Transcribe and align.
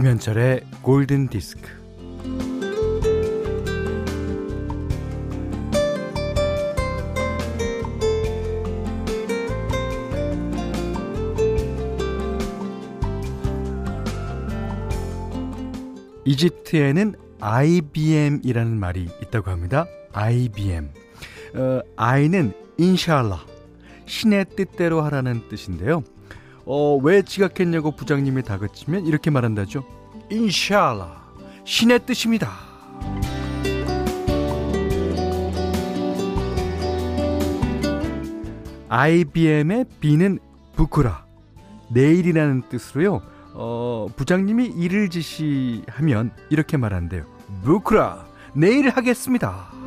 김현철의 0.00 0.62
골든 0.80 1.28
디스크. 1.28 1.68
이집트에는 16.24 17.14
IBM이라는 17.42 18.80
말이 18.80 19.06
있다고 19.22 19.50
합니다. 19.50 19.84
IBM. 20.14 20.88
어, 21.56 21.80
I는 21.96 22.54
인샬라, 22.78 23.44
신의 24.06 24.46
뜻대로 24.56 25.02
하라는 25.02 25.46
뜻인데요. 25.50 26.02
어, 26.72 26.96
왜 27.02 27.22
지각했냐고 27.22 27.90
부장님이 27.90 28.42
다그치면 28.42 29.06
이렇게 29.06 29.28
말한다죠. 29.30 29.99
인샬라, 30.30 31.20
신의 31.64 32.06
뜻입니다. 32.06 32.50
IBM의 38.88 39.86
B는 40.00 40.38
부쿠라, 40.76 41.24
내일이라는 41.92 42.62
뜻으로요. 42.68 43.22
어, 43.54 44.06
부장님이 44.14 44.66
일을 44.66 45.10
지시하면 45.10 46.30
이렇게 46.48 46.76
말한대요. 46.76 47.24
부쿠라, 47.64 48.24
내일 48.54 48.88
하겠습니다. 48.88 49.79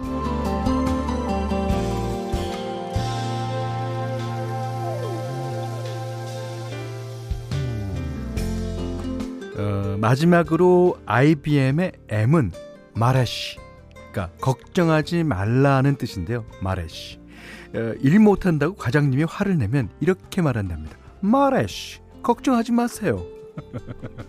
마지막으로 10.03 10.97
IBM의 11.05 11.93
M은 12.09 12.51
마레시. 12.93 13.57
그러니까 14.11 14.35
걱정하지 14.41 15.23
말라는 15.23 15.95
뜻인데요. 15.95 16.43
마레시. 16.61 17.19
어, 17.73 17.93
일 18.01 18.19
못한다고 18.19 18.75
과장님이 18.75 19.23
화를 19.23 19.57
내면 19.57 19.87
이렇게 20.01 20.41
말한답니다. 20.41 20.97
마레시. 21.21 22.01
걱정하지 22.21 22.73
마세요. 22.73 23.25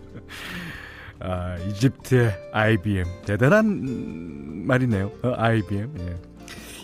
아, 1.19 1.57
이집트의 1.57 2.33
IBM. 2.53 3.07
대단한 3.27 4.67
말이네요. 4.67 5.11
어, 5.25 5.35
IBM. 5.37 5.93
예. 5.99 6.34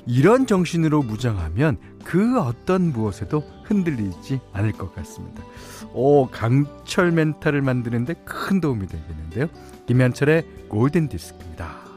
이런 0.06 0.46
정신으로 0.46 1.02
무장하면 1.02 1.78
그 2.04 2.40
어떤 2.40 2.92
무엇에도 2.92 3.40
흔들리지 3.64 4.40
않을 4.52 4.72
것 4.72 4.94
같습니다. 4.94 5.42
오, 5.92 6.28
강철 6.28 7.12
멘탈을 7.12 7.62
만드는데 7.62 8.14
큰 8.24 8.60
도움이 8.60 8.86
되겠는데요. 8.86 9.46
김현철의 9.86 10.68
골든 10.68 11.08
디스크입니다. 11.08 11.90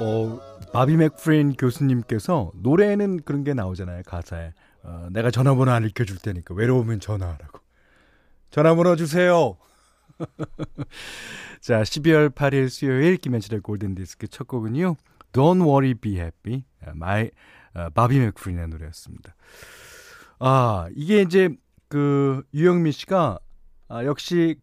어, 0.00 0.40
바비 0.72 0.96
맥프린 0.96 1.54
교수님께서 1.54 2.50
노래에는 2.56 3.22
그런 3.24 3.44
게 3.44 3.54
나오잖아요. 3.54 4.02
가사에. 4.06 4.52
어, 4.84 5.08
내가 5.10 5.30
전화번호 5.30 5.72
안 5.72 5.84
읽혀줄 5.84 6.18
테니까 6.18 6.54
외로우면 6.54 7.00
전화하라고. 7.00 7.60
전화번호 8.50 8.96
주세요. 8.96 9.56
자, 11.60 11.82
12월 11.82 12.30
8일 12.30 12.68
수요일 12.68 13.16
김현철의 13.16 13.62
골든디스크 13.62 14.28
첫 14.28 14.46
곡은요. 14.46 14.96
Don't 15.32 15.66
Worry 15.66 15.94
Be 15.94 16.16
Happy. 16.16 16.64
마이, 16.94 17.30
어, 17.74 17.88
바비 17.90 18.20
맥퍼린의 18.20 18.68
노래였습니다. 18.68 19.34
아, 20.38 20.88
이게 20.94 21.22
이제 21.22 21.48
그 21.88 22.42
유영미 22.52 22.92
씨가 22.92 23.38
아, 23.88 24.04
역시 24.04 24.60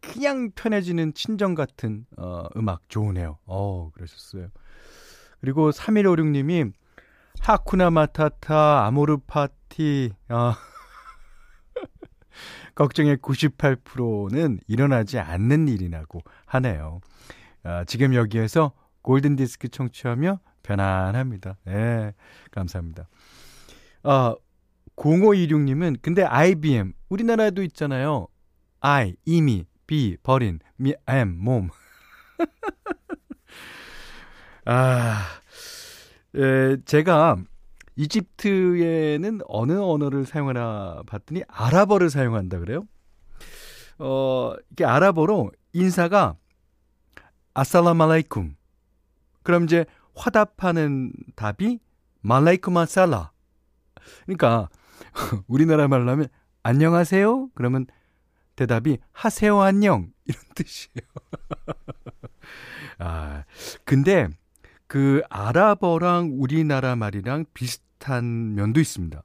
그냥 0.00 0.50
편해지는 0.54 1.14
친정 1.14 1.54
같은 1.54 2.06
어, 2.16 2.46
음악 2.56 2.88
좋으네요. 2.88 3.38
어, 3.46 3.90
그러셨어요. 3.92 4.48
그리고 5.40 5.70
3156님이 5.70 6.72
Hakuna 7.40 7.90
Matata 7.90 8.86
Amor 8.86 9.18
Fa 9.26 9.48
티아 9.74 10.56
걱정의 12.76 13.16
98%는 13.16 14.60
일어나지 14.68 15.18
않는 15.18 15.66
일이라고 15.68 16.20
하네요. 16.46 17.00
아, 17.64 17.84
지금 17.84 18.14
여기에서 18.14 18.72
골든 19.02 19.34
디스크 19.36 19.68
청취하며 19.68 20.38
편안합니다. 20.62 21.56
예, 21.68 22.14
감사합니다. 22.52 23.08
아, 24.04 24.36
0526님은 24.96 25.98
근데 26.02 26.22
IBM 26.22 26.92
우리나라에도 27.08 27.62
있잖아요. 27.64 28.28
I 28.80 29.16
이미 29.24 29.66
B 29.88 30.16
버린 30.22 30.60
미 30.76 30.94
M 31.08 31.36
몸. 31.40 31.68
아, 34.66 35.40
에, 36.36 36.76
제가 36.84 37.38
이집트에는 37.96 39.40
어느 39.46 39.72
언어를 39.72 40.26
사용하나 40.26 41.02
봤더니 41.06 41.42
아랍어를 41.48 42.10
사용한다 42.10 42.58
그래요. 42.58 42.86
어, 43.98 44.54
이게 44.70 44.84
아랍어로 44.84 45.52
인사가 45.72 46.36
아살라말라이쿰. 47.54 48.56
그럼 49.42 49.64
이제 49.64 49.84
화답하는 50.14 51.12
답이 51.36 51.78
말라이쿰 52.20 52.76
아살라. 52.76 53.32
그러니까 54.24 54.68
우리나라 55.46 55.88
말로 55.88 56.10
하면 56.10 56.28
안녕하세요. 56.62 57.50
그러면 57.54 57.86
대답이 58.56 58.98
하세요 59.12 59.60
안녕 59.60 60.10
이런 60.24 60.42
뜻이에요. 60.54 61.06
아, 62.98 63.44
근데 63.84 64.28
그 64.86 65.22
아랍어랑 65.28 66.32
우리나라 66.34 66.96
말이랑 66.96 67.46
비슷한 67.54 68.54
면도 68.54 68.80
있습니다. 68.80 69.22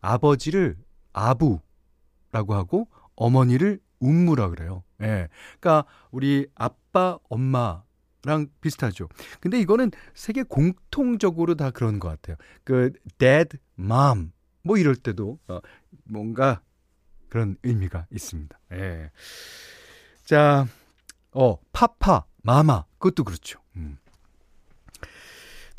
아버지를 0.00 0.76
아부라고 1.12 2.54
하고 2.54 2.88
어머니를 3.16 3.80
음무라 4.02 4.48
그래요. 4.48 4.82
예. 5.00 5.06
네. 5.06 5.28
그러니까 5.60 5.88
우리 6.10 6.46
아빠, 6.54 7.18
엄마랑 7.28 8.48
비슷하죠. 8.60 9.08
근데 9.40 9.60
이거는 9.60 9.90
세계 10.14 10.42
공통적으로 10.42 11.54
다 11.54 11.70
그런 11.70 11.98
것 11.98 12.08
같아요. 12.08 12.36
그 12.64 12.92
dad, 13.18 13.58
mom 13.78 14.32
뭐 14.62 14.76
이럴 14.76 14.96
때도 14.96 15.38
어, 15.48 15.60
뭔가 16.04 16.60
그런 17.28 17.56
의미가 17.62 18.06
있습니다. 18.10 18.58
예. 18.72 19.10
자, 20.24 20.66
어, 21.32 21.58
파파, 21.72 22.24
마마 22.42 22.84
그것도 22.98 23.24
그렇죠. 23.24 23.60
음. 23.76 23.98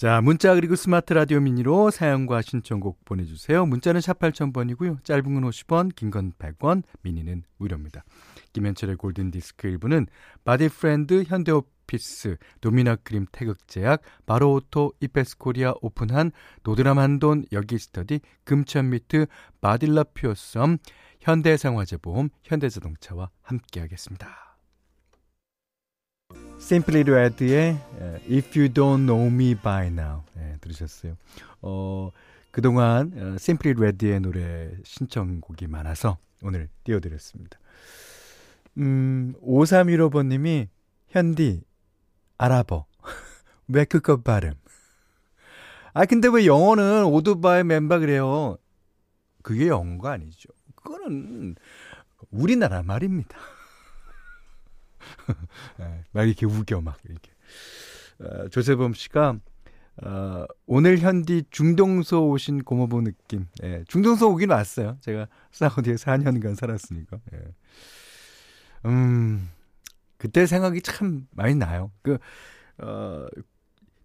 자, 0.04 0.20
문자 0.20 0.54
그리고 0.54 0.76
스마트 0.76 1.14
라디오 1.14 1.40
미니로 1.40 1.90
사연과 1.90 2.42
신청곡 2.42 3.06
보내주세요. 3.06 3.66
문자는 3.66 4.02
샵 4.02 4.20
8000번이고요. 4.20 5.02
짧은 5.06 5.24
건 5.24 5.50
50원, 5.50 5.96
긴 5.96 6.12
건 6.12 6.34
100원, 6.38 6.84
미니는 7.04 7.44
무료입니다. 7.56 8.04
김현철의 8.52 8.98
골든디스크 8.98 9.70
1부는 9.70 10.08
바디프렌드 10.44 11.24
현대오피스, 11.26 12.36
도미나크림 12.60 13.28
태극제약, 13.32 14.02
바로오토, 14.26 14.92
이페스코리아 15.00 15.76
오픈한 15.82 16.34
노드람한돈 16.64 17.46
여기스터디, 17.54 18.20
금천미트, 18.44 19.28
바딜라 19.62 20.04
퓨어썸, 20.04 20.80
현대생활재보험, 21.22 22.28
현대자동차와 22.44 23.30
함께하겠습니다. 23.42 24.53
Simply 26.64 27.04
Red의 27.04 27.78
If 28.32 28.58
You 28.58 28.70
Don't 28.74 29.06
Know 29.06 29.28
Me 29.28 29.54
By 29.54 29.88
Now 29.88 30.24
네, 30.34 30.56
들으셨어요. 30.62 31.18
어, 31.62 32.10
그동안 32.52 33.12
어, 33.18 33.36
Simply 33.36 33.76
Red의 33.78 34.22
노래 34.22 34.72
신청곡이 34.86 35.68
많아서 35.68 36.18
오늘 36.42 36.70
띄워드렸습니다. 36.86 37.60
음, 38.78 39.34
5315번님이 39.44 40.70
현디 41.10 41.64
알아보. 42.38 42.86
왜 43.68 43.84
그거 43.84 44.22
발음? 44.22 44.54
아 45.94 46.06
근데 46.06 46.30
왜 46.30 46.46
영어는 46.46 47.04
오토바이 47.04 47.66
멤버 47.66 48.00
그래요? 48.00 48.58
그게 49.42 49.68
영어가 49.68 50.14
아니죠. 50.14 50.48
그거는 50.76 51.56
우리나라 52.32 52.84
말입니다 52.84 53.38
네, 55.78 56.04
막 56.12 56.24
이렇게 56.24 56.46
우겨 56.46 56.82
막 56.82 56.98
이렇게. 57.06 57.32
어, 58.20 58.48
조세범 58.50 58.94
씨가 58.94 59.40
어, 60.02 60.46
오늘 60.66 60.98
현디 60.98 61.46
중동서 61.52 62.22
오신 62.22 62.64
고모부 62.64 63.02
느낌. 63.02 63.48
예, 63.64 63.84
중동서 63.88 64.28
오긴 64.28 64.50
왔어요. 64.50 64.98
제가 65.02 65.28
사우디에 65.52 65.96
4년간 65.96 66.56
살았으니까. 66.56 67.20
예. 67.34 67.44
음, 68.86 69.50
그때 70.18 70.46
생각이 70.46 70.82
참 70.82 71.28
많이 71.32 71.56
나요. 71.56 71.92
그, 72.02 72.18
어, 72.80 73.28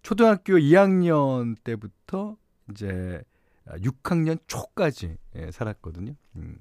초등학교 0.03 0.53
2학년 0.53 1.55
때부터 1.63 2.37
이제 2.71 3.21
6학년 3.67 4.39
초까지 4.47 5.17
예, 5.35 5.51
살았거든요. 5.51 6.13
음. 6.35 6.57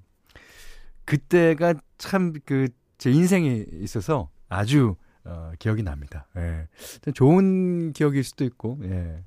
그때가 1.04 1.74
참 1.96 2.32
그 2.44 2.68
제 2.98 3.10
인생에 3.10 3.64
있어서 3.80 4.28
아주 4.48 4.96
어, 5.24 5.52
기억이 5.58 5.82
납니다. 5.82 6.26
예. 6.36 6.66
좋은 7.12 7.92
기억일 7.92 8.24
수도 8.24 8.44
있고, 8.44 8.78
예. 8.84 9.22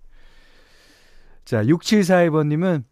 자, 1.46 1.64
6742번님은 1.64 2.84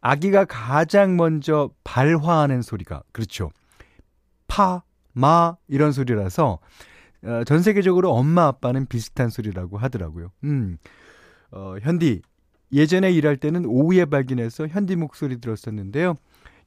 아기가 0.00 0.44
가장 0.44 1.16
먼저 1.16 1.70
발화하는 1.84 2.62
소리가, 2.62 3.04
그렇죠. 3.12 3.50
파, 4.48 4.82
마, 5.12 5.56
이런 5.68 5.92
소리라서, 5.92 6.58
어, 7.24 7.44
전 7.44 7.62
세계적으로 7.62 8.12
엄마, 8.12 8.46
아빠는 8.46 8.86
비슷한 8.86 9.30
소리라고 9.30 9.78
하더라고요. 9.78 10.32
음, 10.42 10.78
어, 11.52 11.76
현디, 11.80 12.22
예전에 12.72 13.12
일할 13.12 13.36
때는 13.36 13.66
오후에 13.66 14.06
발견해서 14.06 14.66
현디 14.66 14.96
목소리 14.96 15.40
들었었는데요. 15.40 16.16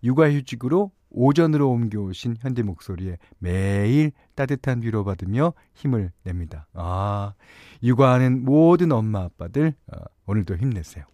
육아휴직으로 0.04 0.92
오전으로 1.16 1.70
옮겨오신 1.72 2.38
현디 2.42 2.64
목소리에 2.64 3.18
매일 3.40 4.12
따뜻한 4.36 4.84
위로받으며 4.84 5.54
힘을 5.74 6.12
냅니다. 6.24 6.68
아, 6.74 7.34
육아하는 7.82 8.44
모든 8.44 8.92
엄마, 8.92 9.24
아빠들, 9.24 9.74
어, 9.88 9.98
오늘도 10.28 10.58
힘내세요. 10.58 11.06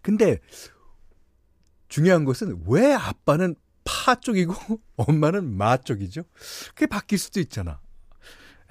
근데 0.00 0.38
중요한 1.88 2.24
것은 2.24 2.62
왜 2.66 2.94
아빠는 2.94 3.56
파 3.84 4.14
쪽이고 4.14 4.54
엄마는 4.96 5.56
마 5.56 5.76
쪽이죠? 5.76 6.22
그게 6.74 6.86
바뀔 6.86 7.18
수도 7.18 7.40
있잖아. 7.40 7.80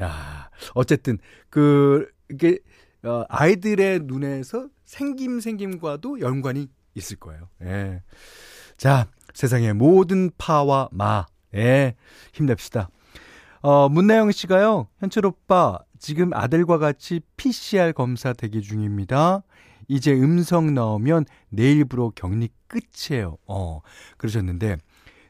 야, 0.01 0.49
어쨌든 0.73 1.17
그 1.49 2.09
이게 2.29 2.59
어, 3.03 3.23
아이들의 3.27 4.01
눈에서 4.03 4.69
생김 4.85 5.41
생김과도 5.41 6.21
연관이 6.21 6.69
있을 6.95 7.17
거예요. 7.17 7.49
예. 7.63 8.03
자, 8.77 9.07
세상의 9.37 9.75
모든 9.75 10.31
파와 10.39 10.89
마, 10.91 11.27
예, 11.53 11.93
힘냅시다. 12.33 12.89
어, 13.61 13.87
문나영 13.87 14.31
씨가요, 14.31 14.87
현철 14.97 15.27
오빠, 15.27 15.77
지금 15.99 16.33
아들과 16.33 16.79
같이 16.79 17.21
PCR 17.35 17.93
검사 17.93 18.33
대기 18.33 18.63
중입니다. 18.63 19.43
이제 19.87 20.11
음성 20.11 20.73
나오면 20.73 21.25
내일부로 21.49 22.13
격리 22.15 22.49
끝이에요. 22.67 23.37
어, 23.45 23.81
그러셨는데, 24.17 24.77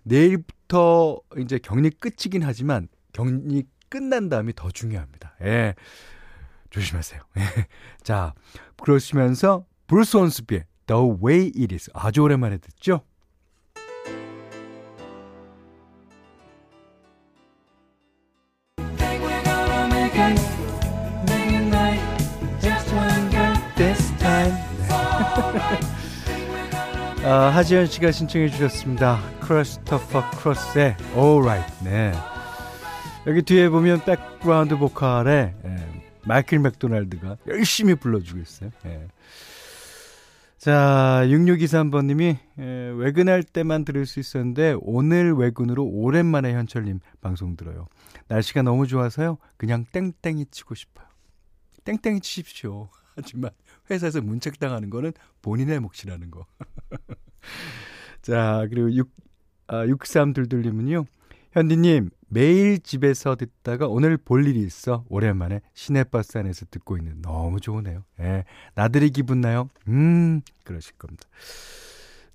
내일부터 0.03 1.19
이제 1.39 1.59
격리 1.59 1.89
끝이긴 1.89 2.43
하지만, 2.43 2.87
격리 3.11 3.65
끝난 3.89 4.29
다음이 4.29 4.53
더 4.55 4.71
중요합니다. 4.71 5.33
예. 5.41 5.75
조심하세요. 6.69 7.19
예. 7.39 7.41
자, 8.03 8.33
그러시면서, 8.81 9.65
브루스 9.87 10.15
혼스비의 10.15 10.63
The 10.85 11.01
Way 11.21 11.51
It 11.57 11.75
Is. 11.75 11.91
아주 11.93 12.21
오랜만에 12.21 12.57
듣죠? 12.59 13.01
아, 27.29 27.49
하지연 27.49 27.87
씨가 27.87 28.13
신청해 28.13 28.47
주셨습니다. 28.51 29.19
크리스토퍼 29.41 30.29
크로스의 30.31 30.95
Alright. 31.13 31.83
네. 31.83 32.13
여기 33.25 33.41
뒤에 33.41 33.67
보면 33.67 34.05
백그라운드 34.05 34.77
보컬에 34.77 35.53
예, 35.65 36.03
마이클 36.25 36.59
맥도날드가 36.59 37.35
열심히 37.47 37.95
불러주고 37.95 38.39
있어요. 38.39 38.69
예. 38.85 39.09
자, 40.57 41.23
6623번님이 41.25 42.37
예, 42.59 42.63
외근할 42.95 43.43
때만 43.43 43.83
들을 43.83 44.05
수 44.05 44.21
있었는데 44.21 44.77
오늘 44.79 45.33
외근으로 45.33 45.83
오랜만에 45.83 46.53
현철님 46.53 47.01
방송 47.19 47.57
들어요. 47.57 47.89
날씨가 48.29 48.61
너무 48.61 48.87
좋아서요. 48.87 49.37
그냥 49.57 49.83
땡땡이 49.91 50.45
치고 50.49 50.75
싶어요. 50.75 51.07
땡땡이 51.83 52.21
치십시오. 52.21 52.87
하지만 53.17 53.51
회사에서 53.89 54.21
문책당하는 54.21 54.89
거는 54.89 55.13
본인의 55.41 55.79
몫이라는 55.79 56.31
거. 56.31 56.45
자, 58.21 58.65
그리고 58.69 58.91
6, 58.91 59.09
아, 59.67 59.85
6322님은요. 59.85 61.05
현디님, 61.53 62.09
매일 62.29 62.79
집에서 62.79 63.35
듣다가 63.35 63.87
오늘 63.87 64.17
볼 64.17 64.45
일이 64.45 64.61
있어 64.61 65.05
오랜만에 65.09 65.61
시내버스 65.73 66.37
안에서 66.37 66.65
듣고 66.69 66.97
있는 66.97 67.21
너무 67.21 67.59
좋으네요. 67.59 68.03
예, 68.19 68.43
나들이 68.75 69.09
기분 69.09 69.41
나요? 69.41 69.69
음, 69.87 70.41
그러실 70.65 70.95
겁니다. 70.97 71.23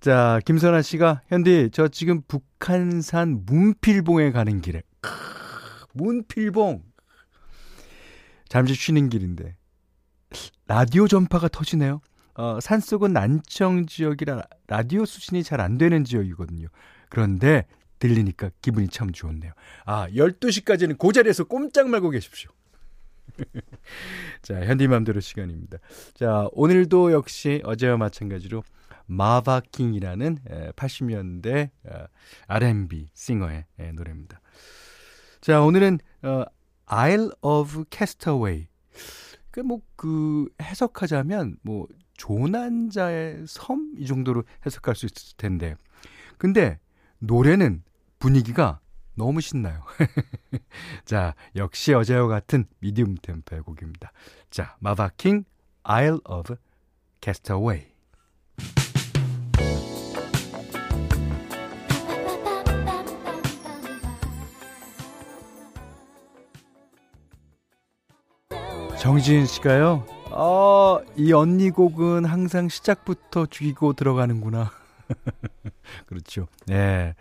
자, 0.01 0.41
김선아 0.45 0.83
씨가 0.83 1.23
현디 1.29 1.71
저 1.73 1.89
지금 1.89 2.23
북한산 2.23 3.45
문필봉에 3.47 4.33
가는 4.33 4.61
길에 4.61 4.83
크, 5.01 5.11
문필봉 5.93 6.83
잠시 8.49 8.75
쉬는 8.75 9.09
길인데 9.11 9.57
라디오 10.67 11.09
전파가 11.09 11.49
터지네요. 11.49 12.01
어, 12.35 12.59
산속은 12.61 13.13
난청 13.13 13.87
지역이라 13.87 14.43
라디오 14.67 15.05
수신이 15.05 15.43
잘 15.43 15.61
안 15.61 15.77
되는 15.79 16.05
지역이거든요. 16.05 16.69
그런데 17.11 17.67
들리니까 17.99 18.51
기분이 18.63 18.89
참 18.89 19.13
좋네요. 19.13 19.53
아, 19.85 20.09
12시까지는 20.09 20.99
그 20.99 21.13
자리에서 21.13 21.45
꼼짝 21.45 21.89
말고 21.89 22.11
계십시오. 22.11 22.51
자, 24.43 24.65
현디맘대로 24.65 25.21
시간입니다. 25.21 25.79
자, 26.15 26.49
오늘도 26.53 27.13
역시 27.13 27.61
어제와 27.65 27.97
마찬가지로 27.99 28.65
마바킹이라는 29.07 30.39
80년대 30.75 31.71
어, 31.85 32.07
R&B 32.49 33.09
싱어의 33.15 33.67
노래입니다. 33.95 34.41
자, 35.41 35.61
오늘은 35.61 35.99
어, 36.23 36.45
Isle 36.87 37.31
of 37.43 37.85
Castaway 37.91 38.67
그뭐그 39.53 40.49
해석하자면 40.61 41.59
뭐 41.63 41.87
조난자의 42.15 43.45
섬 43.47 43.95
이 43.99 44.07
정도로 44.07 44.45
해석할 44.67 44.95
수 44.95 45.07
있을 45.07 45.37
텐데 45.37 45.77
근데 46.39 46.79
노래는 47.19 47.85
분위기가 48.19 48.81
너무 49.15 49.41
신나요. 49.41 49.85
자, 51.05 51.35
역시 51.55 51.93
어제와 51.93 52.27
같은 52.29 52.65
미디움 52.81 53.15
템포의 53.17 53.63
곡입니다. 53.63 54.11
자, 54.51 54.77
마바킹 54.81 55.45
Isle 55.85 56.19
of 56.25 56.57
Castaway. 57.21 57.92
정지은 69.03 69.47
씨가요. 69.47 70.07
어, 70.31 71.01
이 71.17 71.33
언니 71.33 71.71
곡은 71.71 72.25
항상 72.25 72.69
시작부터 72.69 73.47
죽이고 73.47 73.95
들어가는구나. 73.95 74.71
그렇죠. 76.07 76.47
네. 76.67 77.17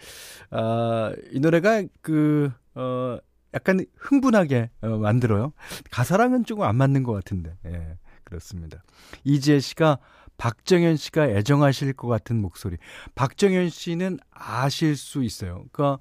아, 0.51 1.11
이 1.31 1.39
노래가 1.39 1.81
그, 2.03 2.51
어, 2.75 3.17
약간 3.55 3.83
흥분하게 3.97 4.69
어, 4.81 4.89
만들어요. 4.89 5.53
가사랑은 5.89 6.45
조금 6.45 6.65
안 6.65 6.75
맞는 6.75 7.01
것 7.01 7.13
같은데. 7.13 7.57
예, 7.65 7.71
네, 7.71 7.97
그렇습니다. 8.25 8.83
이지혜 9.23 9.59
씨가 9.59 9.97
박정현 10.37 10.97
씨가 10.97 11.29
애정하실 11.29 11.93
것 11.93 12.07
같은 12.07 12.39
목소리. 12.39 12.77
박정현 13.15 13.69
씨는 13.69 14.19
아실 14.29 14.95
수 14.95 15.23
있어요. 15.23 15.65
그러니까 15.71 15.97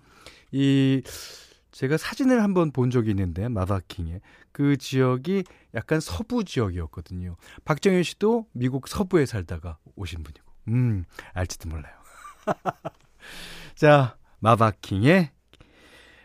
이 0.53 1.01
제가 1.73 1.97
사진을 1.97 2.43
한번 2.43 2.71
본 2.73 2.91
적이 2.91 3.11
있는데 3.11 3.49
마바킹에 3.49 4.21
그 4.53 4.77
지역이 4.77 5.45
약간 5.75 6.01
서부 6.01 6.45
지역이었거든요. 6.45 7.37
박정현 7.65 8.03
씨도 8.03 8.47
미국 8.53 8.89
서부에 8.89 9.27
살다가 9.27 9.79
오신 9.97 10.23
분이고, 10.23 10.45
음 10.69 11.05
알지도 11.33 11.69
몰라요. 11.69 11.95
자 13.77 14.17
마바킹의 14.41 15.31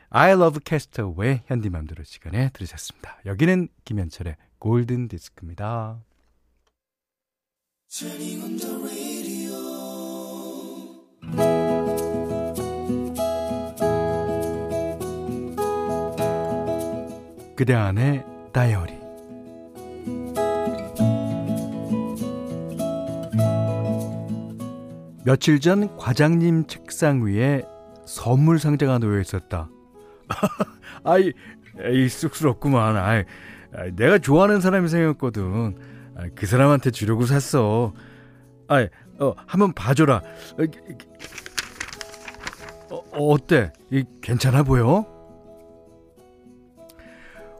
I 0.09 0.31
Love 0.31 0.61
Castaway 0.65 1.41
현디맘대로 1.47 2.03
시간에 2.03 2.49
들으셨습니다. 2.53 3.19
여기는 3.25 3.67
김현철의 3.83 4.37
골든 4.59 5.09
디스크입니다. 5.09 5.99
그대 17.55 17.73
안의 17.73 18.25
다이어리 18.51 18.93
며칠 25.23 25.59
전 25.59 25.95
과장님 25.97 26.67
책상 26.67 27.25
위에 27.25 27.63
선물 28.05 28.59
상자가 28.59 28.99
놓여 28.99 29.19
있었다. 29.19 29.69
아이, 31.03 31.33
에이, 31.79 32.09
쑥스럽구만. 32.09 32.95
아이, 32.95 33.23
아, 33.73 33.85
내가 33.95 34.19
좋아하는 34.19 34.61
사람이 34.61 34.87
생겼거든. 34.87 35.77
아, 36.15 36.27
그 36.35 36.45
사람한테 36.45 36.91
주려고 36.91 37.25
샀어. 37.25 37.93
아, 38.67 38.87
어, 39.17 39.33
한번 39.47 39.73
봐줘라. 39.73 40.21
어, 42.91 42.97
어때? 43.13 43.73
괜찮아 44.21 44.61
보여? 44.61 45.14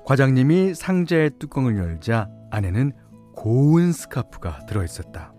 과장님이 0.05 0.75
상자의 0.75 1.31
뚜껑을 1.39 1.77
열자 1.77 2.29
안에는 2.51 2.91
고운 3.33 3.91
스카프가 3.91 4.67
들어있었다. 4.67 5.33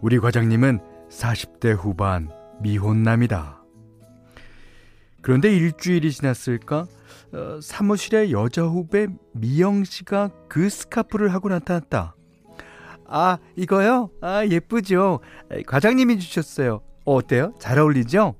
우리 0.00 0.18
과장님은 0.18 0.80
40대 1.08 1.76
후반 1.76 2.30
미혼남이다. 2.60 3.62
그런데 5.22 5.54
일주일이 5.54 6.10
지났을까? 6.10 6.86
어, 7.32 7.60
사무실에 7.62 8.32
여자 8.32 8.64
후배 8.64 9.06
미영 9.32 9.84
씨가 9.84 10.30
그 10.48 10.68
스카프를 10.68 11.32
하고 11.32 11.48
나타났다. 11.48 12.16
아, 13.06 13.38
이거요? 13.54 14.10
아, 14.20 14.44
예쁘죠? 14.44 15.20
과장님이 15.66 16.18
주셨어요. 16.18 16.80
어, 17.04 17.14
어때요? 17.14 17.54
잘 17.60 17.78
어울리죠? 17.78 18.34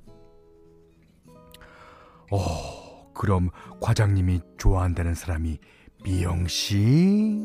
어, 2.33 2.74
그럼 3.15 3.51
과장님이 3.81 4.41
좋아한다는 4.59 5.15
사람이 5.15 5.59
미영 6.05 6.47
씨? 6.49 7.41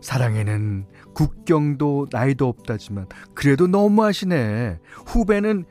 사랑에는 0.00 0.86
국경도 1.14 2.06
나이도 2.10 2.46
없다지만 2.46 3.06
그래도 3.34 3.66
너무하시네. 3.66 4.78
후배는 5.06 5.64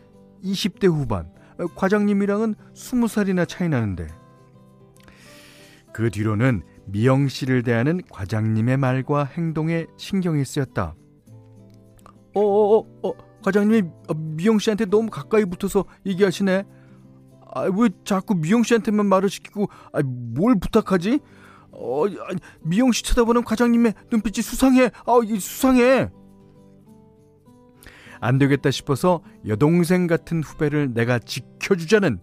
20대 0.44 0.88
후반, 0.88 1.32
과장님이랑은 1.76 2.56
20살이나 2.74 3.48
차이 3.48 3.70
나는데. 3.70 4.08
그 5.94 6.10
뒤로는 6.12 6.64
미영 6.88 7.30
씨를 7.30 7.64
대하는 7.64 8.02
과장님의 8.10 8.78
말과 8.78 9.24
행동에 9.24 9.88
신경이 9.98 10.44
쓰였다. 10.44 10.96
어어어 12.36 12.78
어, 12.78 12.86
어, 13.04 13.10
어, 13.10 13.14
과장님이 13.46 13.84
미영 14.16 14.58
씨한테 14.58 14.86
너무 14.86 15.12
가까이 15.12 15.46
붙어서 15.46 15.86
얘기하시네. 16.08 16.64
아, 17.54 17.62
왜 17.62 17.90
자꾸 18.04 18.34
미영 18.34 18.64
씨한테만 18.64 19.06
말을 19.06 19.30
시키고 19.30 19.70
아, 19.94 20.02
뭘 20.04 20.56
부탁하지? 20.60 21.20
어, 21.72 22.06
미영 22.62 22.92
씨 22.92 23.04
쳐다보는 23.04 23.44
과장님의 23.44 23.94
눈빛이 24.12 24.42
수상해. 24.42 24.86
아, 24.86 25.40
수상해. 25.40 26.10
안 28.20 28.40
되겠다 28.40 28.72
싶어서 28.72 29.22
여동생 29.48 30.08
같은 30.08 30.42
후배를 30.42 30.96
내가 30.96 31.20
지켜주자는 31.20 32.20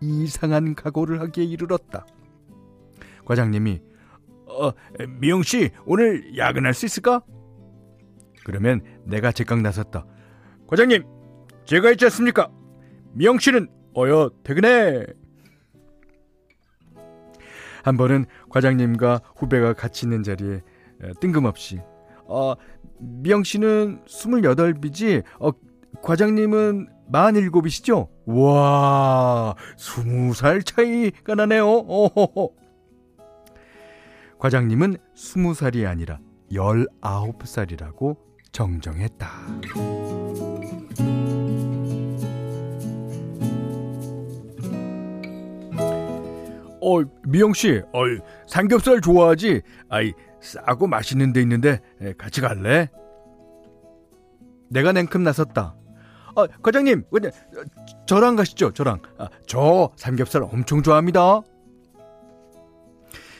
이상한 0.00 0.74
각오를 0.74 1.20
하기에 1.20 1.44
이르렀다. 1.44 2.06
과장님이 3.24 3.80
어, 4.48 4.72
미영 5.20 5.44
씨 5.44 5.70
오늘 5.84 6.36
야근할 6.36 6.74
수 6.74 6.86
있을까? 6.86 7.22
그러면 8.42 8.82
내가 9.04 9.30
제깍 9.30 9.60
나섰다. 9.60 10.06
과장님, 10.68 11.04
제가 11.64 11.90
있지 11.92 12.04
않습니까? 12.06 12.50
미영 13.12 13.38
씨는 13.38 13.68
어여 13.96 14.30
퇴근해. 14.42 15.06
한 17.82 17.96
번은 17.96 18.26
과장님과 18.50 19.20
후배가 19.36 19.74
같이 19.74 20.06
있는 20.06 20.22
자리에 20.24 20.60
뜬금없이 21.20 21.78
어, 22.26 22.54
미영 22.98 23.44
씨는 23.44 24.02
28이지 24.06 25.22
어, 25.38 25.50
과장님은 26.02 26.88
47이시죠? 27.12 28.08
와, 28.26 29.54
20살 29.76 30.66
차이가 30.66 31.36
나네요. 31.36 31.64
어허허. 31.68 32.50
과장님은 34.40 34.96
20살이 35.14 35.86
아니라 35.86 36.18
19살이라고 36.50 38.16
정정했다. 38.50 39.28
어, 46.86 47.02
미영 47.24 47.52
씨, 47.52 47.82
어, 47.92 48.02
삼겹살 48.46 49.00
좋아하지? 49.00 49.60
아이, 49.88 50.12
싸고 50.40 50.86
맛있는 50.86 51.32
데 51.32 51.42
있는데 51.42 51.80
같이 52.16 52.40
갈래? 52.40 52.88
내가 54.70 54.92
냉큼 54.92 55.24
나섰다. 55.24 55.74
아, 56.36 56.46
과장님, 56.62 57.02
저랑 58.06 58.36
가시죠, 58.36 58.72
저랑. 58.72 59.00
아, 59.18 59.28
저 59.48 59.90
삼겹살 59.96 60.44
엄청 60.44 60.84
좋아합니다. 60.84 61.40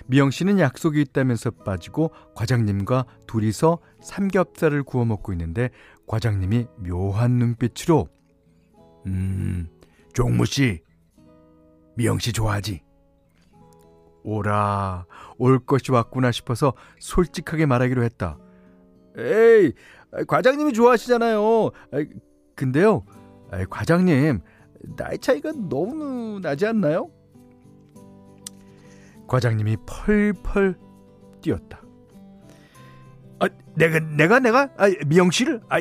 미영 0.09 0.33
씨는 0.33 0.59
약속이 0.59 1.01
있다면서 1.03 1.53
빠지고 1.53 2.11
과장님과 2.35 3.07
둘이서 3.29 3.79
삼겹살을 4.03 4.83
구워 4.83 5.05
먹고 5.05 5.33
있는데 5.33 5.71
과장님이 6.09 6.67
묘한 6.79 7.33
눈빛으로 7.33 8.09
음, 9.07 9.69
종무 10.15 10.47
씨, 10.47 10.83
미영 11.97 12.19
씨 12.19 12.33
좋아하지? 12.33 12.86
오라, 14.27 15.07
올 15.39 15.65
것이 15.65 15.93
왔구나 15.93 16.33
싶어서 16.33 16.73
솔직하게 16.99 17.67
말하기로 17.67 18.03
했다. 18.03 18.39
에이, 19.17 19.73
과장님이 20.27 20.73
좋아하시잖아요. 20.73 21.71
근데요, 22.57 23.05
과장님, 23.71 24.41
나이 24.97 25.19
차이가 25.19 25.53
너무 25.53 26.41
나지 26.43 26.67
않나요? 26.67 27.09
과장님이 29.29 29.77
펄펄 29.87 30.77
뛰었다. 31.41 31.81
아, 33.39 33.49
내가 33.75 34.01
내가 34.01 34.41
내가 34.41 34.71
아, 34.77 34.89
미영 35.07 35.31
씨를 35.31 35.61
아, 35.69 35.79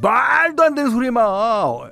말도 0.00 0.62
안 0.62 0.74
되는 0.74 0.90
소리 0.90 1.10
마. 1.10 1.22
어, 1.26 1.88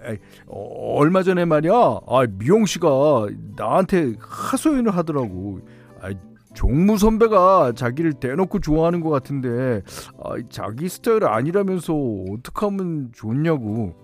얼마 0.46 1.22
전에 1.22 1.44
말이야. 1.44 1.72
아, 1.72 2.26
미영 2.30 2.64
씨가 2.64 3.26
나한테 3.56 4.14
하소연을 4.18 4.96
하더라고. 4.96 5.60
아, 6.00 6.12
종무 6.54 6.98
선배가 6.98 7.72
자기를 7.72 8.14
대놓고 8.14 8.60
좋아하는 8.60 9.00
것 9.00 9.10
같은데 9.10 9.82
아, 10.22 10.34
자기 10.48 10.88
스타일 10.88 11.24
아니라면서 11.24 11.94
어떻게 12.30 12.66
하면 12.66 13.10
좋냐고. 13.12 13.94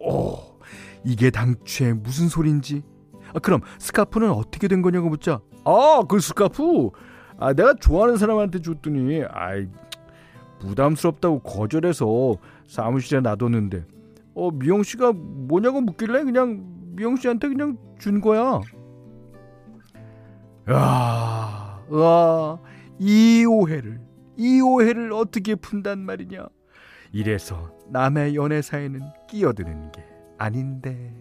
어, 0.00 0.58
이게 1.04 1.30
당최 1.30 1.92
무슨 1.92 2.28
소린지. 2.28 2.82
아, 3.32 3.38
그럼 3.38 3.60
스카프는 3.78 4.30
어떻게 4.30 4.68
된 4.68 4.82
거냐고 4.82 5.08
묻자. 5.08 5.40
아, 5.64 6.02
그 6.08 6.20
스카프. 6.20 6.90
아, 7.38 7.52
내가 7.52 7.74
좋아하는 7.74 8.16
사람한테 8.16 8.60
줬더니 8.60 9.22
아이 9.30 9.66
부담스럽다고 10.60 11.40
거절해서 11.40 12.36
사무실에 12.66 13.20
놔뒀는데 13.20 13.84
어 14.34 14.50
미영 14.50 14.82
씨가 14.82 15.12
뭐냐고 15.12 15.80
묻길래 15.80 16.24
그냥 16.24 16.64
미영 16.96 17.16
씨한테 17.16 17.48
그냥 17.48 17.76
준 17.98 18.20
거야. 18.20 18.60
야, 20.70 21.84
와, 21.88 22.58
이 22.98 23.44
오해를, 23.44 24.00
이 24.36 24.60
오해를 24.60 25.12
어떻게 25.12 25.54
푼단 25.54 25.98
말이냐. 26.00 26.46
이래서 27.12 27.70
남의 27.90 28.34
연애 28.34 28.62
사에는 28.62 29.00
끼어드는 29.28 29.92
게 29.92 30.02
아닌데. 30.38 31.12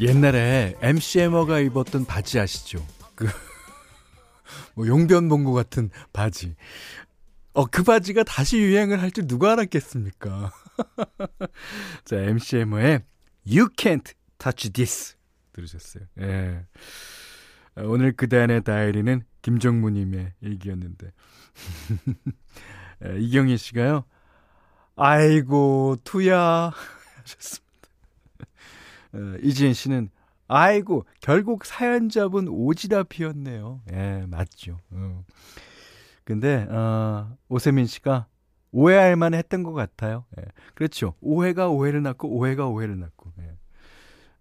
옛날에 0.00 0.76
MC 0.80 1.20
에머가 1.20 1.58
입었던 1.58 2.04
바지 2.04 2.38
아시죠? 2.38 2.84
그, 3.14 3.26
뭐 4.74 4.86
용변봉구 4.86 5.52
같은 5.52 5.90
바지. 6.12 6.54
어, 7.54 7.66
그 7.66 7.82
바지가 7.82 8.22
다시 8.22 8.58
유행을 8.58 9.02
할 9.02 9.10
줄 9.10 9.26
누가 9.26 9.52
알았겠습니까? 9.52 10.52
자, 12.04 12.16
MC 12.16 12.58
에머의 12.58 13.02
You 13.48 13.68
Can't 13.76 14.12
Touch 14.38 14.70
This 14.72 15.16
들으셨어요. 15.52 16.04
예. 16.20 16.66
오늘 17.76 18.12
그단의 18.12 18.62
다이리는 18.64 19.22
김정무님의 19.42 20.32
얘기였는데 20.42 21.12
예, 23.06 23.18
이경희 23.18 23.56
씨가요. 23.56 24.04
아이고 24.96 25.96
투야 26.04 26.72
하셨습니다. 27.22 27.68
어, 29.14 29.18
이지은 29.42 29.72
씨는 29.72 30.10
아이고 30.48 31.06
결국 31.20 31.64
사연자분 31.64 32.48
오지다 32.48 33.04
피었네요. 33.04 33.82
예 33.92 34.24
맞죠. 34.26 34.80
어. 34.90 35.24
근데 36.24 36.66
어, 36.68 37.36
오세민 37.48 37.86
씨가 37.86 38.26
오해할 38.70 39.16
만 39.16 39.34
했던 39.34 39.62
것 39.62 39.72
같아요. 39.72 40.24
예. 40.38 40.44
그렇죠. 40.74 41.14
오해가 41.20 41.68
오해를 41.68 42.02
낳고 42.02 42.28
오해가 42.28 42.66
오해를 42.66 42.98
낳고. 42.98 43.32
예. 43.40 43.56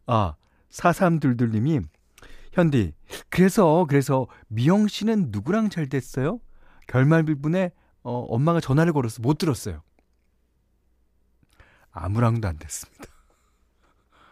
아, 0.05 0.36
4322님이 0.69 1.86
현디, 2.53 2.93
그래서, 3.29 3.86
그래서 3.88 4.27
미영 4.48 4.88
씨는 4.88 5.27
누구랑 5.29 5.69
잘 5.69 5.88
됐어요? 5.88 6.39
결말 6.88 7.24
부분에 7.24 7.72
어, 8.03 8.19
엄마가 8.29 8.60
전화를 8.60 8.93
걸어서 8.93 9.22
못 9.22 9.38
들었어요. 9.38 9.84
아무랑도 11.91 12.48
안 12.48 12.57
됐습니다. 12.57 13.05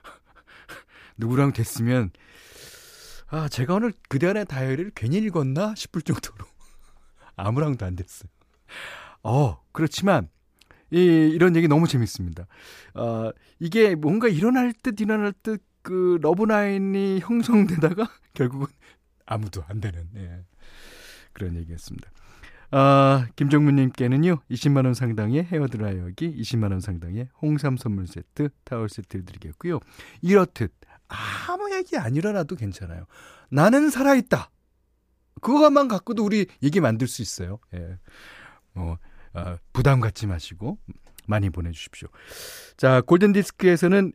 누구랑 1.18 1.54
됐으면 1.54 2.12
아, 3.28 3.50
제가 3.50 3.76
오늘 3.76 3.92
그대 4.08 4.28
안의 4.28 4.46
다이어리를 4.46 4.92
괜히 4.96 5.18
읽었나 5.18 5.76
싶을 5.76 6.02
정도로 6.02 6.46
아무랑도 7.36 7.86
안 7.86 7.96
됐어요. 7.96 8.30
어, 9.28 9.62
그렇지만 9.72 10.30
이, 10.92 11.00
이런 11.34 11.56
얘기 11.56 11.68
너무 11.68 11.88
재밌습니다. 11.88 12.48
어, 12.94 13.32
이게 13.60 13.96
뭔가 13.96 14.28
일어날 14.28 14.74
듯 14.74 15.00
일어날 15.02 15.34
듯 15.44 15.62
그 15.86 16.18
러브라인이 16.20 17.20
형성되다가 17.20 18.10
결국은 18.34 18.68
아무도 19.28 19.64
안 19.68 19.80
되는 19.80 20.10
예. 20.16 20.44
그런 21.32 21.56
얘기였습니다. 21.56 22.10
아, 22.72 23.28
김정문님께는요, 23.36 24.40
20만원 24.50 24.96
상당의 24.96 25.44
헤어드라이어기, 25.44 26.42
20만원 26.42 26.82
상당의 26.82 27.30
홍삼 27.40 27.78
선물 27.78 28.08
세트, 28.08 28.50
타월 28.64 28.90
세트를 28.90 29.26
드리겠고요. 29.26 29.80
이렇듯, 30.22 30.74
아무 31.08 31.72
얘기 31.72 31.98
안 31.98 32.16
일어나도 32.16 32.56
괜찮아요. 32.56 33.06
나는 33.50 33.92
살아있다! 33.92 34.50
그거만 35.42 35.88
갖고도 35.88 36.26
우리 36.26 36.48
얘기 36.64 36.80
만들 36.80 37.08
수 37.08 37.22
있어요. 37.22 37.60
예. 37.76 38.00
뭐, 38.74 38.94
어, 38.94 38.98
부담 39.74 40.00
갖지 40.00 40.28
마시고, 40.28 40.78
많이 41.28 41.50
보내주십시오. 41.50 42.08
자, 42.78 43.02
골든디스크에서는 43.02 44.14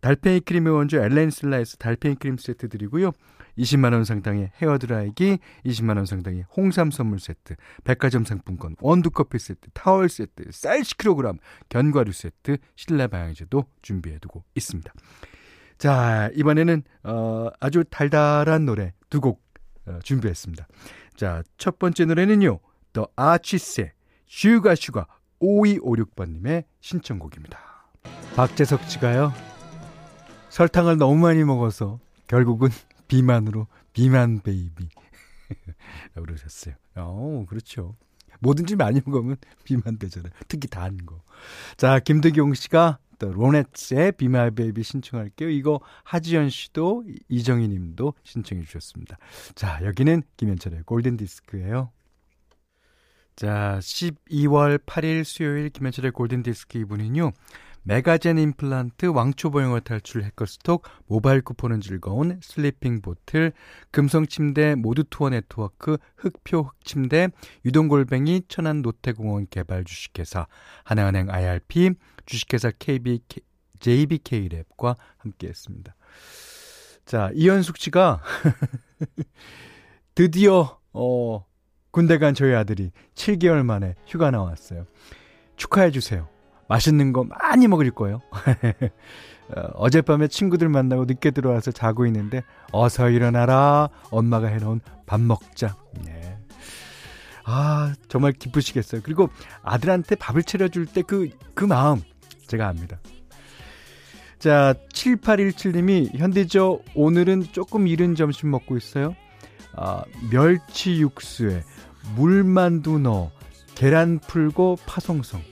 달팽이 0.00 0.40
크림의 0.40 0.72
원조 0.72 0.98
엘렌슬라에서 0.98 1.76
달팽이 1.76 2.16
크림 2.16 2.36
세트 2.36 2.68
드리고요. 2.68 3.12
20만원 3.58 4.04
상당의 4.04 4.50
헤어드라이기, 4.60 5.38
20만원 5.66 6.06
상당의 6.06 6.44
홍삼 6.56 6.90
선물 6.90 7.20
세트, 7.20 7.54
백화점 7.84 8.24
상품권, 8.24 8.76
원두커피 8.80 9.38
세트, 9.38 9.70
타월 9.74 10.08
세트, 10.08 10.44
쌀 10.50 10.80
10kg, 10.80 11.38
견과류 11.68 12.12
세트, 12.12 12.56
실내 12.76 13.06
방향제도 13.06 13.64
준비해두고 13.82 14.42
있습니다. 14.54 14.92
자, 15.78 16.30
이번에는, 16.34 16.82
어, 17.04 17.48
아주 17.60 17.84
달달한 17.90 18.64
노래 18.64 18.94
두곡 19.10 19.42
어, 19.84 19.98
준비했습니다. 20.02 20.66
자, 21.16 21.42
첫 21.58 21.78
번째 21.78 22.04
노래는요, 22.06 22.60
더 22.92 23.08
아치스의 23.16 23.92
Sugar 24.32 24.74
Sugar 24.74 25.06
5256번님의 25.42 26.64
신청곡입니다. 26.80 27.58
박재석 28.34 28.82
씨가요, 28.88 29.30
설탕을 30.48 30.96
너무 30.96 31.16
많이 31.16 31.44
먹어서 31.44 32.00
결국은 32.28 32.70
비만으로 33.08 33.66
비만 33.92 34.40
베이비 34.40 34.88
그러셨어요. 36.16 36.74
어, 36.96 37.44
그렇죠. 37.46 37.94
뭐든지 38.40 38.74
많이 38.74 39.02
먹으면 39.04 39.36
비만 39.64 39.98
되잖아요. 39.98 40.32
특히 40.48 40.66
단 40.66 40.96
거. 41.04 41.20
자, 41.76 41.98
김득용 41.98 42.54
씨가 42.54 43.00
또 43.18 43.30
로넷의 43.32 44.12
Be 44.12 44.33
My 44.33 44.54
Baby 44.54 44.82
신청할게요. 44.82 45.50
이거 45.50 45.78
하지연 46.04 46.48
씨도 46.48 47.04
이정희 47.28 47.68
님도 47.68 48.14
신청해 48.24 48.64
주셨습니다. 48.64 49.18
자, 49.54 49.78
여기는 49.84 50.22
김현철의 50.38 50.84
골든 50.84 51.18
디스크예요. 51.18 51.90
자, 53.36 53.78
12월 53.80 54.78
8일 54.78 55.24
수요일 55.24 55.70
김현철의 55.70 56.12
골든 56.12 56.42
디스크 56.42 56.78
2부는요. 56.78 57.32
메가젠 57.84 58.38
임플란트 58.38 59.06
왕초보영어 59.06 59.80
탈출 59.80 60.22
해커스톡 60.22 60.84
모바일 61.06 61.42
쿠폰은 61.42 61.80
즐거운 61.80 62.38
슬리핑 62.40 63.00
보틀 63.00 63.52
금성 63.90 64.26
침대 64.26 64.76
모두 64.76 65.02
투어 65.02 65.30
네트워크 65.30 65.96
흑표 66.16 66.62
흑침대 66.62 67.28
유동골뱅이 67.64 68.42
천안 68.46 68.82
노태공원 68.82 69.48
개발 69.50 69.84
주식회사 69.84 70.46
하나은행 70.84 71.28
IRP 71.28 71.90
주식회사 72.24 72.70
KB 72.78 73.20
JBK랩과 73.80 74.96
함께했습니다. 75.16 75.96
자 77.04 77.30
이현숙 77.34 77.78
씨가 77.78 78.22
드디어 80.14 80.78
어 80.92 81.44
군대 81.92 82.18
간 82.18 82.34
저희 82.34 82.54
아들이 82.54 82.90
7개월 83.14 83.64
만에 83.64 83.94
휴가 84.06 84.30
나왔어요. 84.30 84.86
축하해 85.56 85.90
주세요. 85.92 86.26
맛있는 86.68 87.12
거 87.12 87.24
많이 87.24 87.68
먹을 87.68 87.90
거예요. 87.90 88.22
어, 89.54 89.60
어젯밤에 89.74 90.26
친구들 90.28 90.70
만나고 90.70 91.04
늦게 91.04 91.30
들어와서 91.30 91.70
자고 91.70 92.06
있는데 92.06 92.42
어서 92.72 93.10
일어나라. 93.10 93.90
엄마가 94.10 94.48
해놓은 94.48 94.80
밥 95.04 95.20
먹자. 95.20 95.76
네. 96.04 96.38
아 97.44 97.92
정말 98.08 98.32
기쁘시겠어요. 98.32 99.02
그리고 99.04 99.28
아들한테 99.62 100.14
밥을 100.14 100.44
차려줄 100.44 100.86
때 100.86 101.02
그그 101.02 101.36
그 101.54 101.64
마음 101.64 102.00
제가 102.46 102.68
압니다. 102.68 103.00
자 104.38 104.74
7817님이 104.94 106.16
현대저 106.16 106.80
오늘은 106.94 107.44
조금 107.52 107.86
이른 107.86 108.14
점심 108.14 108.50
먹고 108.50 108.78
있어요. 108.78 109.14
아, 109.76 110.02
멸치 110.30 111.00
육수에 111.00 111.64
물만두 112.16 112.98
넣어 112.98 113.30
계란 113.74 114.18
풀고 114.18 114.78
파송송 114.86 115.42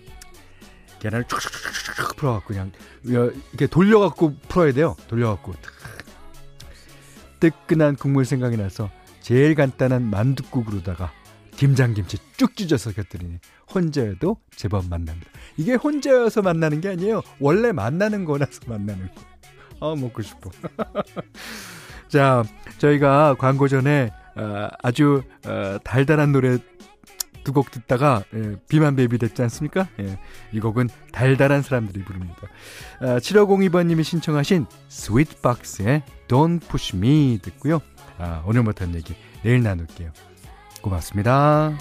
계란을 1.00 1.24
촥촥촥촥 1.24 2.16
풀어갖고 2.16 2.48
그냥 2.48 2.72
이렇게 3.04 3.66
돌려갖고 3.66 4.36
풀어야 4.48 4.72
돼요. 4.72 4.96
돌려갖고 5.08 5.54
뜨끈한 7.40 7.96
국물 7.96 8.24
생각이 8.26 8.56
나서 8.56 8.90
제일 9.20 9.54
간단한 9.54 10.02
만둣국으로다가 10.10 11.10
김장김치 11.56 12.18
쭉 12.36 12.54
찢어서 12.56 12.92
곁들이니 12.92 13.38
혼자여도 13.74 14.36
제법 14.54 14.88
만납니다. 14.88 15.30
이게 15.56 15.74
혼자여서 15.74 16.42
만나는 16.42 16.80
게 16.80 16.90
아니에요. 16.90 17.22
원래 17.38 17.72
만나는 17.72 18.24
거라서 18.24 18.60
만나는 18.66 19.08
거. 19.14 19.22
아 19.92 19.94
먹고 19.94 20.22
싶어. 20.22 20.50
자 22.10 22.42
저희가 22.78 23.36
광고 23.38 23.68
전에 23.68 24.10
어, 24.36 24.68
아주 24.82 25.22
어, 25.46 25.78
달달한 25.82 26.32
노래 26.32 26.58
두 27.42 27.52
곡 27.52 27.70
듣다가 27.70 28.22
예, 28.34 28.56
비만 28.68 28.94
베이비 28.96 29.16
됐지 29.18 29.40
않습니까? 29.42 29.88
예, 29.98 30.18
이 30.52 30.60
곡은 30.60 30.88
달달한 31.10 31.62
사람들이 31.62 32.04
부릅니다. 32.04 32.36
아, 33.00 33.18
7502번님이 33.18 34.04
신청하신 34.04 34.66
스윗박스의 34.88 36.02
Don't 36.28 36.60
Push 36.68 36.96
Me 36.96 37.38
듣고요. 37.42 37.80
아, 38.18 38.42
오늘 38.46 38.62
못한 38.62 38.94
얘기 38.94 39.14
내일 39.42 39.62
나눌게요. 39.62 40.10
고맙습니다. 40.82 41.72